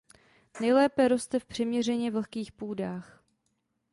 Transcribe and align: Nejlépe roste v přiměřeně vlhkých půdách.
Nejlépe 0.61 1.07
roste 1.07 1.39
v 1.39 1.45
přiměřeně 1.45 2.11
vlhkých 2.11 2.51
půdách. 2.51 3.23